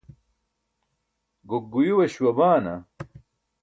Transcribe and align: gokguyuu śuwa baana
gokguyuu 1.47 2.03
śuwa 2.13 2.31
baana 2.37 2.73